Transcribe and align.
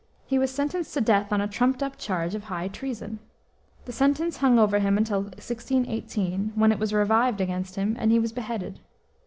He 0.25 0.39
was 0.39 0.49
sentenced 0.49 0.95
to 0.95 1.01
death 1.01 1.31
on 1.31 1.41
a 1.41 1.47
trumped 1.47 1.83
up 1.83 1.95
charge 1.95 2.33
of 2.33 2.45
high 2.45 2.69
treason. 2.69 3.19
The 3.85 3.91
sentence 3.91 4.37
hung 4.37 4.57
over 4.57 4.79
him 4.79 4.97
until 4.97 5.19
1618, 5.25 6.53
when 6.55 6.71
it 6.71 6.79
was 6.79 6.91
revived 6.91 7.39
against 7.39 7.75
him 7.75 7.95
and 7.99 8.11
he 8.11 8.17
was 8.17 8.31
beheaded. 8.31 8.79